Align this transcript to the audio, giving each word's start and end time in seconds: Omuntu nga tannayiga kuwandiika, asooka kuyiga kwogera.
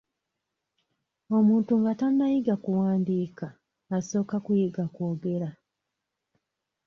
Omuntu 1.37 1.71
nga 1.79 1.91
tannayiga 1.99 2.55
kuwandiika, 2.63 3.47
asooka 3.97 4.35
kuyiga 4.45 4.83
kwogera. 4.93 5.49